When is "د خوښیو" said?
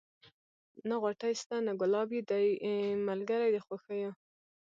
3.53-4.11